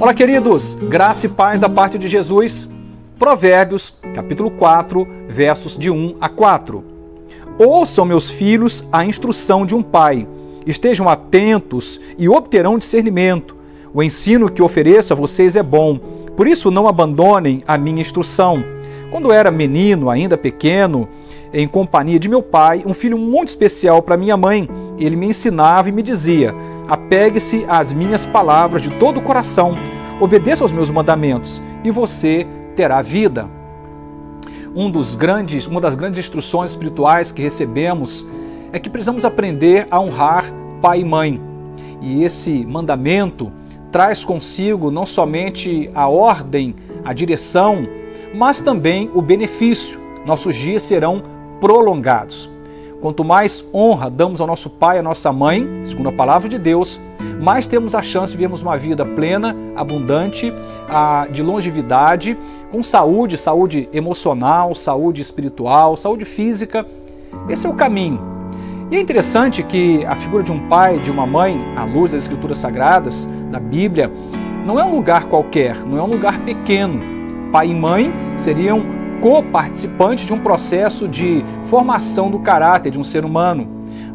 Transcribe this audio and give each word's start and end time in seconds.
Olá, 0.00 0.14
queridos, 0.14 0.76
graça 0.76 1.26
e 1.26 1.28
paz 1.28 1.58
da 1.58 1.68
parte 1.68 1.98
de 1.98 2.06
Jesus. 2.06 2.68
Provérbios, 3.18 3.92
capítulo 4.14 4.48
4, 4.48 5.04
versos 5.28 5.76
de 5.76 5.90
1 5.90 6.14
a 6.20 6.28
4. 6.28 6.84
Ouçam, 7.58 8.04
meus 8.04 8.30
filhos, 8.30 8.86
a 8.92 9.04
instrução 9.04 9.66
de 9.66 9.74
um 9.74 9.82
pai. 9.82 10.24
Estejam 10.64 11.08
atentos 11.08 12.00
e 12.16 12.28
obterão 12.28 12.78
discernimento. 12.78 13.56
O 13.92 14.00
ensino 14.00 14.48
que 14.48 14.62
ofereço 14.62 15.12
a 15.12 15.16
vocês 15.16 15.56
é 15.56 15.64
bom, 15.64 15.98
por 16.36 16.46
isso 16.46 16.70
não 16.70 16.86
abandonem 16.86 17.64
a 17.66 17.76
minha 17.76 18.00
instrução. 18.00 18.62
Quando 19.10 19.32
era 19.32 19.50
menino, 19.50 20.08
ainda 20.08 20.38
pequeno, 20.38 21.08
em 21.52 21.66
companhia 21.66 22.20
de 22.20 22.28
meu 22.28 22.42
pai, 22.42 22.84
um 22.86 22.94
filho 22.94 23.18
muito 23.18 23.48
especial 23.48 24.00
para 24.00 24.16
minha 24.16 24.36
mãe, 24.36 24.68
ele 24.96 25.16
me 25.16 25.26
ensinava 25.26 25.88
e 25.88 25.92
me 25.92 26.02
dizia: 26.02 26.54
Apegue-se 26.88 27.66
às 27.68 27.92
minhas 27.92 28.24
palavras 28.24 28.80
de 28.80 28.90
todo 28.98 29.18
o 29.18 29.22
coração, 29.22 29.76
obedeça 30.20 30.64
aos 30.64 30.72
meus 30.72 30.90
mandamentos 30.90 31.62
e 31.84 31.90
você 31.90 32.46
terá 32.74 33.00
vida. 33.02 33.48
Um 34.74 34.90
dos 34.90 35.14
grandes, 35.14 35.66
uma 35.66 35.80
das 35.80 35.94
grandes 35.94 36.18
instruções 36.18 36.70
espirituais 36.70 37.32
que 37.32 37.42
recebemos 37.42 38.26
é 38.72 38.78
que 38.78 38.90
precisamos 38.90 39.24
aprender 39.24 39.86
a 39.90 40.00
honrar 40.00 40.52
pai 40.80 41.00
e 41.00 41.04
mãe. 41.04 41.40
E 42.00 42.22
esse 42.22 42.66
mandamento 42.66 43.50
traz 43.90 44.24
consigo 44.24 44.90
não 44.90 45.06
somente 45.06 45.90
a 45.94 46.08
ordem, 46.08 46.74
a 47.04 47.12
direção, 47.12 47.86
mas 48.34 48.60
também 48.60 49.10
o 49.14 49.22
benefício. 49.22 50.00
Nossos 50.26 50.54
dias 50.54 50.82
serão 50.82 51.22
prolongados. 51.60 52.50
Quanto 53.00 53.24
mais 53.24 53.64
honra 53.72 54.10
damos 54.10 54.40
ao 54.40 54.46
nosso 54.46 54.68
pai 54.68 54.96
e 54.96 55.00
à 55.00 55.02
nossa 55.02 55.32
mãe, 55.32 55.66
segundo 55.84 56.08
a 56.08 56.12
palavra 56.12 56.48
de 56.48 56.58
Deus, 56.58 57.00
mais 57.40 57.66
temos 57.66 57.94
a 57.94 58.02
chance 58.02 58.32
de 58.32 58.36
vivermos 58.36 58.62
uma 58.62 58.76
vida 58.76 59.04
plena, 59.04 59.56
abundante, 59.76 60.52
de 61.30 61.42
longevidade, 61.42 62.36
com 62.70 62.82
saúde, 62.82 63.36
saúde 63.36 63.88
emocional, 63.92 64.74
saúde 64.74 65.20
espiritual, 65.20 65.96
saúde 65.96 66.24
física. 66.24 66.86
Esse 67.48 67.66
é 67.66 67.70
o 67.70 67.74
caminho. 67.74 68.20
E 68.90 68.96
é 68.96 69.00
interessante 69.00 69.62
que 69.62 70.04
a 70.06 70.16
figura 70.16 70.42
de 70.42 70.50
um 70.50 70.68
pai, 70.68 70.98
de 70.98 71.10
uma 71.10 71.26
mãe, 71.26 71.62
à 71.76 71.84
luz 71.84 72.12
das 72.12 72.22
escrituras 72.22 72.58
sagradas, 72.58 73.28
da 73.50 73.60
Bíblia, 73.60 74.10
não 74.64 74.78
é 74.78 74.84
um 74.84 74.94
lugar 74.94 75.24
qualquer, 75.26 75.84
não 75.84 75.98
é 75.98 76.02
um 76.02 76.06
lugar 76.06 76.40
pequeno. 76.40 77.00
Pai 77.52 77.68
e 77.68 77.74
mãe 77.74 78.12
seriam 78.36 78.82
co-participante 79.20 80.24
de 80.24 80.32
um 80.32 80.38
processo 80.38 81.08
de 81.08 81.44
formação 81.64 82.30
do 82.30 82.38
caráter 82.38 82.90
de 82.90 82.98
um 82.98 83.04
ser 83.04 83.24
humano, 83.24 83.66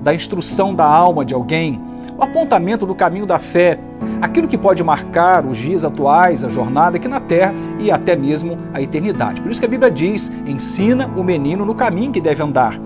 da 0.02 0.14
instrução 0.14 0.74
da 0.74 0.86
alma 0.86 1.26
de 1.26 1.34
alguém, 1.34 1.82
apontamento 2.24 2.86
do 2.86 2.96
caminho 2.96 3.26
da 3.26 3.38
fé, 3.38 3.80
aquilo 4.22 4.48
que 4.48 4.58
pode 4.58 4.84
marcar 4.84 5.46
os 5.46 5.58
dias 5.58 5.84
atuais, 5.84 6.44
a 6.44 6.50
jornada 6.50 6.98
aqui 6.98 7.08
na 7.08 7.20
terra 7.20 7.54
e 7.80 7.92
até 7.92 8.16
mesmo 8.16 8.58
a 8.74 8.82
eternidade. 8.82 9.42
Por 9.42 9.52
isso 9.52 9.60
que 9.60 9.66
a 9.66 9.70
Bíblia 9.70 9.92
diz: 9.92 10.32
ensina 10.46 11.08
o 11.16 11.24
menino 11.24 11.66
no 11.66 11.76
caminho 11.76 12.12
que 12.12 12.22
deve 12.22 12.42
andar. 12.42 12.80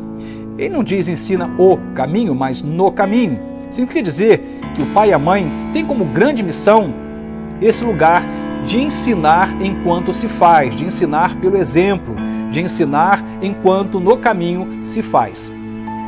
Ele 0.57 0.69
não 0.69 0.83
diz 0.83 1.07
ensina 1.07 1.49
o 1.57 1.77
caminho, 1.93 2.33
mas 2.33 2.61
no 2.61 2.91
caminho. 2.91 3.39
Significa 3.69 4.01
dizer 4.01 4.59
que 4.73 4.81
o 4.81 4.85
pai 4.87 5.09
e 5.09 5.13
a 5.13 5.19
mãe 5.19 5.51
têm 5.73 5.85
como 5.85 6.05
grande 6.05 6.41
missão 6.41 6.93
esse 7.61 7.83
lugar 7.83 8.23
de 8.65 8.79
ensinar 8.79 9.55
enquanto 9.61 10.13
se 10.13 10.27
faz, 10.27 10.75
de 10.75 10.85
ensinar 10.85 11.35
pelo 11.39 11.57
exemplo, 11.57 12.15
de 12.49 12.59
ensinar 12.59 13.23
enquanto 13.41 13.99
no 13.99 14.17
caminho 14.17 14.83
se 14.83 15.01
faz. 15.01 15.51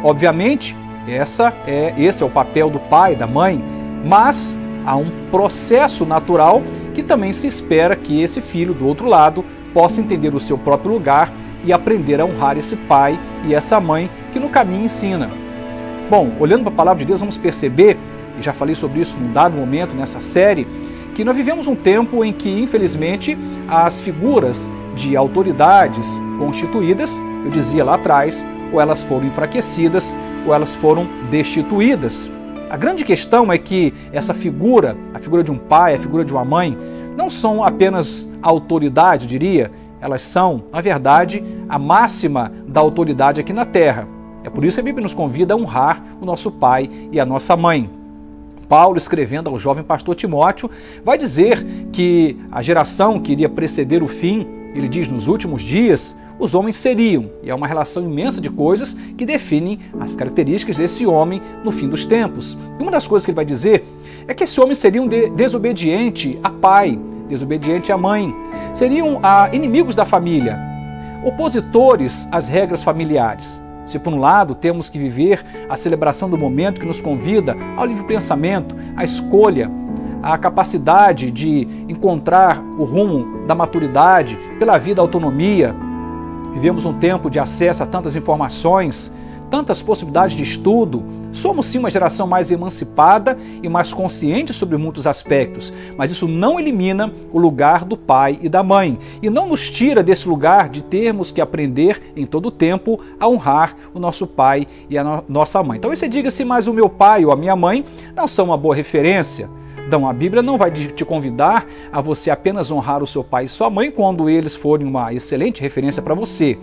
Obviamente, 0.03 0.75
essa 1.11 1.53
é 1.67 1.93
esse 1.97 2.23
é 2.23 2.25
o 2.25 2.29
papel 2.29 2.69
do 2.69 2.79
pai, 2.79 3.15
da 3.15 3.27
mãe, 3.27 3.63
mas 4.05 4.55
há 4.85 4.95
um 4.95 5.11
processo 5.29 6.05
natural 6.05 6.61
que 6.93 7.03
também 7.03 7.31
se 7.33 7.47
espera 7.47 7.95
que 7.95 8.21
esse 8.21 8.41
filho 8.41 8.73
do 8.73 8.87
outro 8.87 9.07
lado 9.07 9.43
possa 9.73 10.01
entender 10.01 10.33
o 10.33 10.39
seu 10.39 10.57
próprio 10.57 10.91
lugar 10.91 11.31
e 11.63 11.73
aprender 11.73 12.19
a 12.19 12.25
honrar 12.25 12.57
esse 12.57 12.75
pai 12.75 13.19
e 13.45 13.53
essa 13.53 13.79
mãe 13.79 14.09
que 14.31 14.39
no 14.39 14.49
caminho 14.49 14.85
ensina. 14.85 15.29
Bom, 16.09 16.31
olhando 16.39 16.63
para 16.63 16.73
a 16.73 16.75
palavra 16.75 16.99
de 16.99 17.05
Deus, 17.05 17.19
vamos 17.19 17.37
perceber, 17.37 17.97
e 18.39 18.41
já 18.41 18.53
falei 18.53 18.73
sobre 18.73 19.01
isso 19.01 19.17
num 19.17 19.31
dado 19.31 19.55
momento 19.55 19.95
nessa 19.95 20.19
série, 20.19 20.67
que 21.13 21.23
nós 21.23 21.35
vivemos 21.35 21.67
um 21.67 21.75
tempo 21.75 22.23
em 22.23 22.31
que, 22.31 22.49
infelizmente, 22.49 23.37
as 23.67 23.99
figuras 23.99 24.69
de 24.95 25.15
autoridades 25.15 26.19
constituídas, 26.39 27.21
eu 27.45 27.51
dizia 27.51 27.83
lá 27.83 27.95
atrás, 27.95 28.43
ou 28.71 28.79
elas 28.79 29.01
foram 29.01 29.25
enfraquecidas 29.25 30.13
ou 30.45 30.53
elas 30.53 30.75
foram 30.75 31.07
destituídas. 31.29 32.29
A 32.69 32.77
grande 32.77 33.03
questão 33.03 33.51
é 33.51 33.57
que 33.57 33.93
essa 34.11 34.33
figura, 34.33 34.95
a 35.13 35.19
figura 35.19 35.43
de 35.43 35.51
um 35.51 35.57
pai, 35.57 35.95
a 35.95 35.99
figura 35.99 36.23
de 36.23 36.31
uma 36.31 36.45
mãe, 36.45 36.77
não 37.17 37.29
são 37.29 37.63
apenas 37.63 38.27
autoridade, 38.41 39.25
eu 39.25 39.29
diria, 39.29 39.71
elas 39.99 40.21
são, 40.21 40.63
na 40.71 40.79
verdade, 40.79 41.43
a 41.67 41.77
máxima 41.77 42.51
da 42.67 42.79
autoridade 42.79 43.41
aqui 43.41 43.51
na 43.51 43.65
terra. 43.65 44.07
É 44.43 44.49
por 44.49 44.63
isso 44.63 44.77
que 44.77 44.81
a 44.81 44.83
Bíblia 44.83 45.03
nos 45.03 45.13
convida 45.13 45.53
a 45.53 45.57
honrar 45.57 46.01
o 46.21 46.25
nosso 46.25 46.51
pai 46.51 46.89
e 47.11 47.19
a 47.19 47.25
nossa 47.25 47.57
mãe. 47.57 47.89
Paulo, 48.69 48.97
escrevendo 48.97 49.49
ao 49.49 49.57
jovem 49.57 49.83
pastor 49.83 50.15
Timóteo, 50.15 50.69
vai 51.03 51.17
dizer 51.17 51.65
que 51.91 52.37
a 52.51 52.61
geração 52.61 53.19
que 53.19 53.31
iria 53.31 53.49
preceder 53.49 54.03
o 54.03 54.07
fim, 54.07 54.47
ele 54.73 54.87
diz 54.87 55.07
nos 55.07 55.27
últimos 55.27 55.61
dias, 55.61 56.15
os 56.39 56.55
homens 56.55 56.77
seriam, 56.77 57.29
e 57.43 57.49
é 57.49 57.55
uma 57.55 57.67
relação 57.67 58.03
imensa 58.03 58.39
de 58.39 58.49
coisas 58.49 58.93
que 59.17 59.25
definem 59.25 59.79
as 59.99 60.15
características 60.15 60.77
desse 60.77 61.05
homem 61.05 61.41
no 61.63 61.71
fim 61.71 61.89
dos 61.89 62.05
tempos. 62.05 62.57
E 62.79 62.81
uma 62.81 62.91
das 62.91 63.07
coisas 63.07 63.25
que 63.25 63.31
ele 63.31 63.35
vai 63.35 63.45
dizer 63.45 63.83
é 64.27 64.33
que 64.33 64.45
esse 64.45 64.59
homem 64.59 64.75
seria 64.75 65.01
um 65.01 65.07
de 65.07 65.29
desobediente 65.29 66.39
a 66.41 66.49
pai, 66.49 66.97
desobediente 67.27 67.91
à 67.91 67.97
mãe, 67.97 68.33
seriam 68.73 69.19
ah, 69.21 69.49
inimigos 69.51 69.95
da 69.95 70.05
família, 70.05 70.57
opositores 71.25 72.27
às 72.31 72.47
regras 72.47 72.83
familiares. 72.83 73.61
Se 73.85 73.97
por 73.97 74.13
um 74.13 74.19
lado 74.19 74.53
temos 74.53 74.87
que 74.87 74.99
viver 74.99 75.43
a 75.67 75.75
celebração 75.75 76.29
do 76.29 76.37
momento 76.37 76.79
que 76.79 76.85
nos 76.85 77.01
convida 77.01 77.57
ao 77.75 77.85
livre 77.85 78.05
pensamento, 78.05 78.75
à 78.95 79.03
escolha, 79.03 79.69
à 80.21 80.37
capacidade 80.37 81.31
de 81.31 81.67
encontrar 81.87 82.61
o 82.77 82.83
rumo 82.83 83.45
da 83.47 83.55
maturidade 83.55 84.37
pela 84.57 84.77
vida 84.77 85.01
autonomia, 85.01 85.75
vivemos 86.53 86.85
um 86.85 86.93
tempo 86.93 87.29
de 87.29 87.39
acesso 87.39 87.83
a 87.83 87.85
tantas 87.85 88.15
informações, 88.15 89.11
tantas 89.49 89.81
possibilidades 89.81 90.35
de 90.35 90.43
estudo. 90.43 91.03
Somos 91.31 91.67
sim 91.67 91.77
uma 91.77 91.91
geração 91.91 92.25
mais 92.25 92.49
emancipada 92.49 93.37
e 93.61 93.69
mais 93.69 93.93
consciente 93.93 94.51
sobre 94.51 94.77
muitos 94.77 95.05
aspectos, 95.05 95.71
mas 95.95 96.09
isso 96.09 96.27
não 96.27 96.59
elimina 96.59 97.11
o 97.31 97.37
lugar 97.37 97.85
do 97.85 97.95
pai 97.95 98.39
e 98.41 98.49
da 98.49 98.63
mãe 98.63 98.97
e 99.21 99.29
não 99.29 99.47
nos 99.47 99.69
tira 99.69 100.01
desse 100.01 100.27
lugar 100.27 100.69
de 100.69 100.81
termos 100.81 101.31
que 101.31 101.39
aprender 101.39 102.13
em 102.15 102.25
todo 102.25 102.47
o 102.47 102.51
tempo 102.51 102.99
a 103.19 103.27
honrar 103.27 103.75
o 103.93 103.99
nosso 103.99 104.25
pai 104.25 104.65
e 104.89 104.97
a 104.97 105.03
no 105.03 105.23
nossa 105.29 105.61
mãe. 105.61 105.79
Talvez 105.79 105.99
você 105.99 106.07
diga 106.07 106.31
se 106.31 106.43
mas 106.43 106.67
o 106.67 106.73
meu 106.73 106.89
pai 106.89 107.25
ou 107.25 107.31
a 107.31 107.35
minha 107.35 107.55
mãe 107.55 107.85
não 108.15 108.27
são 108.27 108.45
uma 108.45 108.57
boa 108.57 108.75
referência. 108.75 109.49
Então, 109.89 110.07
a 110.07 110.13
Bíblia 110.13 110.43
não 110.43 110.55
vai 110.55 110.69
te 110.69 111.03
convidar 111.03 111.65
a 111.91 111.99
você 111.99 112.29
apenas 112.29 112.69
honrar 112.69 113.01
o 113.01 113.07
seu 113.07 113.23
pai 113.23 113.45
e 113.45 113.49
sua 113.49 113.71
mãe 113.71 113.89
quando 113.89 114.29
eles 114.29 114.53
forem 114.53 114.85
uma 114.85 115.11
excelente 115.11 115.63
referência 115.63 115.99
para 115.99 116.13
você. 116.13 116.59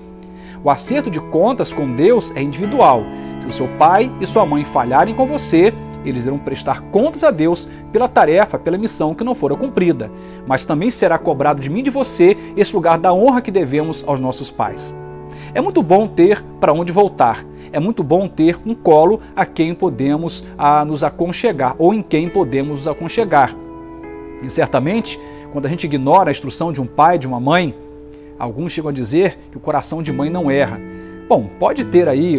O 0.63 0.71
acerto 0.71 1.11
de 1.11 1.19
contas 1.19 1.73
com 1.73 1.93
Deus 1.93 2.31
é 2.37 2.41
individual. 2.41 3.03
Se 3.41 3.49
o 3.49 3.51
seu 3.51 3.67
pai 3.79 4.13
e 4.21 4.27
sua 4.29 4.47
mãe 4.47 4.65
falharem 4.65 5.13
com 5.13 5.27
você, 5.27 5.75
eles 6.05 6.25
irão 6.25 6.39
prestar 6.39 6.83
contas 6.93 7.25
a 7.25 7.33
Deus 7.33 7.69
pela 7.91 8.07
tarefa, 8.07 8.61
pela 8.61 8.79
missão 8.79 9.13
que 9.13 9.25
não 9.25 9.35
fora 9.35 9.57
cumprida. 9.57 10.09
Mas 10.47 10.65
também 10.65 10.93
será 10.93 11.19
cobrado 11.19 11.61
de 11.61 11.69
mim 11.69 11.81
e 11.81 11.83
de 11.83 11.91
você 11.91 12.37
esse 12.57 12.77
lugar 12.77 12.97
da 12.97 13.13
honra 13.13 13.41
que 13.41 13.51
devemos 13.51 14.05
aos 14.07 14.21
nossos 14.21 14.53
pais. 14.53 14.95
É 15.53 15.61
muito 15.61 15.83
bom 15.83 16.07
ter 16.07 16.45
para 16.61 16.73
onde 16.73 16.93
voltar. 16.93 17.45
É 17.73 17.81
muito 17.81 18.03
bom 18.03 18.29
ter 18.29 18.59
um 18.65 18.75
colo 18.75 19.21
a 19.35 19.45
quem 19.45 19.75
podemos 19.75 20.45
a, 20.57 20.85
nos 20.85 21.03
aconchegar 21.03 21.75
ou 21.79 21.93
em 21.93 22.03
quem 22.03 22.29
podemos 22.29 22.79
nos 22.79 22.89
aconchegar. 22.89 23.55
E 24.43 24.51
certamente, 24.51 25.19
quando 25.53 25.67
a 25.67 25.69
gente 25.69 25.85
ignora 25.85 26.31
a 26.31 26.33
instrução 26.33 26.73
de 26.73 26.81
um 26.81 26.87
pai, 26.87 27.19
de 27.19 27.27
uma 27.27 27.41
mãe, 27.41 27.75
Alguns 28.39 28.73
chegam 28.73 28.91
a 28.91 28.93
dizer 28.93 29.39
que 29.51 29.57
o 29.57 29.61
coração 29.61 30.03
de 30.03 30.13
mãe 30.13 30.29
não 30.29 30.51
erra. 30.51 30.79
Bom, 31.29 31.49
pode 31.59 31.87
ter 31.87 32.09
aí, 32.09 32.39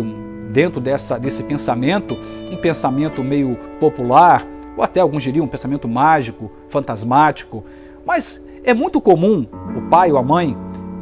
dentro 0.51 0.79
dessa, 0.79 1.19
desse 1.19 1.43
pensamento, 1.43 2.15
um 2.51 2.57
pensamento 2.57 3.23
meio 3.23 3.57
popular, 3.79 4.45
ou 4.75 4.83
até 4.83 4.99
alguns 4.99 5.23
diriam 5.23 5.45
um 5.45 5.49
pensamento 5.49 5.87
mágico, 5.87 6.51
fantasmático, 6.69 7.63
mas 8.05 8.43
é 8.63 8.73
muito 8.73 9.01
comum 9.01 9.47
o 9.75 9.89
pai 9.89 10.11
ou 10.11 10.17
a 10.17 10.23
mãe, 10.23 10.55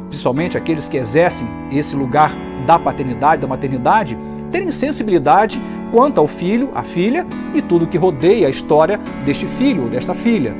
principalmente 0.08 0.56
aqueles 0.56 0.88
que 0.88 0.96
exercem 0.96 1.46
esse 1.70 1.94
lugar 1.94 2.34
da 2.66 2.78
paternidade, 2.78 3.42
da 3.42 3.48
maternidade, 3.48 4.18
terem 4.50 4.70
sensibilidade 4.72 5.60
quanto 5.90 6.20
ao 6.20 6.26
filho, 6.26 6.70
à 6.74 6.82
filha 6.82 7.26
e 7.54 7.62
tudo 7.62 7.86
que 7.86 7.96
rodeia 7.96 8.46
a 8.46 8.50
história 8.50 8.98
deste 9.24 9.46
filho 9.46 9.84
ou 9.84 9.88
desta 9.88 10.14
filha. 10.14 10.54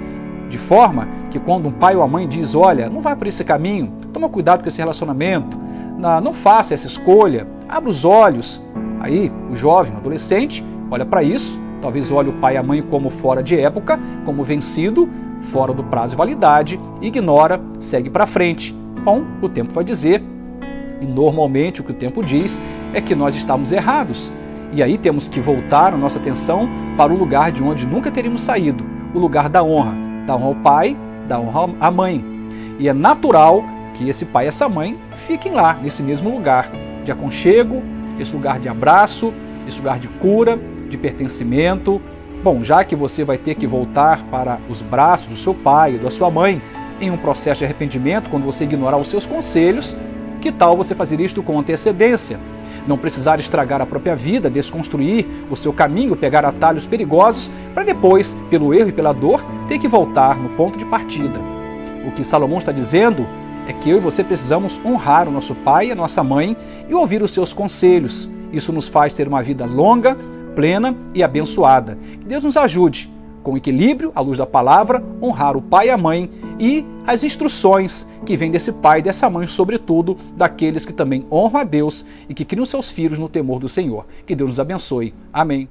De 0.49 0.56
forma 0.56 1.08
que 1.31 1.38
quando 1.38 1.69
um 1.69 1.73
pai 1.73 1.97
ou 1.97 2.03
a 2.03 2.08
mãe 2.08 2.26
diz, 2.26 2.55
olha, 2.55 2.88
não 2.88 3.00
vai 3.00 3.17
por 3.17 3.26
esse 3.26 3.44
caminho, 3.44 3.93
toma 4.12 4.29
cuidado 4.29 4.62
com 4.62 4.69
esse 4.69 4.79
relacionamento, 4.79 5.58
não 6.23 6.32
faça 6.32 6.73
essa 6.73 6.87
escolha, 6.87 7.47
abra 7.69 7.91
os 7.91 8.05
olhos. 8.05 8.62
Aí 9.00 9.32
o 9.50 9.56
jovem, 9.56 9.93
o 9.93 9.97
adolescente, 9.99 10.64
olha 10.91 11.05
para 11.05 11.23
isso 11.23 11.61
talvez 11.81 12.11
olhe 12.11 12.31
o 12.31 12.32
pai 12.35 12.55
e 12.55 12.56
a 12.56 12.62
mãe 12.62 12.82
como 12.82 13.11
fora 13.11 13.43
de 13.43 13.58
época, 13.58 13.99
como 14.25 14.43
vencido, 14.43 15.08
fora 15.41 15.73
do 15.73 15.85
prazo 15.85 16.11
de 16.11 16.17
validade, 16.17 16.81
ignora, 17.00 17.61
segue 17.81 18.11
para 18.11 18.26
frente. 18.26 18.75
Bom, 19.05 19.23
o 19.41 19.49
tempo 19.49 19.73
vai 19.73 19.85
dizer, 19.85 20.23
e 21.00 21.06
normalmente 21.06 21.81
o 21.81 21.84
que 21.84 21.93
o 21.93 21.94
tempo 21.94 22.22
diz 22.22 22.60
é 22.93 23.00
que 23.00 23.14
nós 23.14 23.34
estamos 23.37 23.72
errados. 23.72 24.32
E 24.72 24.82
aí 24.82 24.98
temos 24.98 25.28
que 25.28 25.40
voltar 25.40 25.94
a 25.94 25.96
nossa 25.96 26.19
atenção 26.19 26.69
para 26.96 27.12
o 27.12 27.16
lugar 27.16 27.52
de 27.52 27.62
onde 27.62 27.87
nunca 27.87 28.10
teríamos 28.10 28.43
saído, 28.43 28.84
o 29.14 29.19
lugar 29.19 29.48
da 29.48 29.62
honra, 29.62 29.94
da 30.26 30.34
honra 30.37 30.46
ao 30.46 30.54
pai, 30.56 30.96
da 31.28 31.38
honra 31.38 31.75
à 31.81 31.90
mãe. 31.90 32.25
E 32.78 32.88
é 32.88 32.93
natural 32.93 33.64
que 33.94 34.08
esse 34.08 34.25
pai 34.25 34.46
e 34.46 34.48
essa 34.48 34.69
mãe 34.69 34.98
fiquem 35.14 35.52
lá, 35.52 35.75
nesse 35.75 36.02
mesmo 36.02 36.31
lugar 36.31 36.70
de 37.04 37.12
aconchego, 37.12 37.82
esse 38.19 38.34
lugar 38.34 38.58
de 38.58 38.69
abraço, 38.69 39.32
esse 39.66 39.78
lugar 39.78 39.98
de 39.98 40.08
cura, 40.08 40.58
de 40.88 40.98
pertencimento. 40.98 42.00
Bom, 42.43 42.62
já 42.62 42.84
que 42.84 42.94
você 42.94 43.25
vai 43.25 43.38
ter 43.38 43.54
que 43.54 43.66
voltar 43.66 44.22
para 44.25 44.58
os 44.69 44.82
braços 44.82 45.28
do 45.28 45.37
seu 45.37 45.54
pai 45.54 45.94
ou 45.94 46.00
da 46.00 46.10
sua 46.10 46.31
mãe 46.31 46.60
em 47.00 47.10
um 47.10 47.16
processo 47.16 47.60
de 47.60 47.64
arrependimento, 47.64 48.31
quando 48.31 48.44
você 48.44 48.64
ignorar 48.64 48.96
os 48.98 49.08
seus 49.08 49.26
conselhos, 49.26 49.96
que 50.46 50.52
tal 50.52 50.76
você 50.76 50.94
fazer 50.94 51.20
isto 51.20 51.43
com 51.43 51.58
antecedência? 51.58 52.38
Não 52.87 52.96
precisar 52.96 53.40
estragar 53.40 53.81
a 53.81 53.87
própria 53.87 54.14
vida, 54.14 54.48
desconstruir 54.48 55.26
o 55.50 55.56
seu 55.56 55.72
caminho, 55.72 56.14
pegar 56.14 56.44
atalhos 56.44 56.87
perigosos, 56.87 57.50
para 57.75 57.82
depois, 57.82 58.32
pelo 58.48 58.72
erro 58.72 58.90
e 58.90 58.93
pela 58.93 59.12
dor, 59.12 59.44
ter 59.66 59.76
que 59.76 59.88
voltar 59.88 60.38
no 60.38 60.50
ponto 60.50 60.78
de 60.78 60.84
partida. 60.84 61.40
O 62.06 62.12
que 62.12 62.22
Salomão 62.22 62.58
está 62.58 62.70
dizendo 62.70 63.26
é 63.66 63.72
que 63.72 63.90
eu 63.90 63.96
e 63.96 64.00
você 64.00 64.22
precisamos 64.22 64.81
honrar 64.84 65.26
o 65.26 65.32
nosso 65.32 65.52
pai 65.52 65.88
e 65.88 65.90
a 65.90 65.96
nossa 65.96 66.22
mãe 66.22 66.56
e 66.88 66.94
ouvir 66.94 67.25
os 67.25 67.32
seus 67.32 67.52
conselhos. 67.52 68.28
Isso 68.52 68.72
nos 68.72 68.87
faz 68.87 69.12
ter 69.12 69.26
uma 69.26 69.43
vida 69.43 69.66
longa, 69.66 70.16
plena 70.54 70.94
e 71.12 71.25
abençoada. 71.25 71.98
Que 72.20 72.25
Deus 72.25 72.44
nos 72.44 72.56
ajude, 72.56 73.10
com 73.46 73.56
equilíbrio, 73.56 74.10
à 74.12 74.20
luz 74.20 74.38
da 74.38 74.44
palavra, 74.44 75.00
honrar 75.22 75.56
o 75.56 75.62
pai 75.62 75.87
e 75.87 75.90
a 75.90 75.96
mãe 75.96 76.28
e 76.58 76.84
as 77.06 77.22
instruções 77.22 78.04
que 78.25 78.37
vêm 78.37 78.50
desse 78.50 78.72
pai 78.72 78.98
e 78.98 79.02
dessa 79.02 79.31
mãe, 79.31 79.46
sobretudo 79.46 80.16
daqueles 80.37 80.84
que 80.84 80.93
também 80.93 81.25
honram 81.31 81.60
a 81.60 81.64
Deus 81.64 82.04
e 82.28 82.34
que 82.34 82.44
criam 82.44 82.66
seus 82.66 82.90
filhos 82.90 83.20
no 83.20 83.28
temor 83.28 83.60
do 83.60 83.69
Senhor. 83.69 84.04
Que 84.26 84.34
Deus 84.34 84.50
nos 84.50 84.58
abençoe. 84.58 85.14
Amém. 85.32 85.69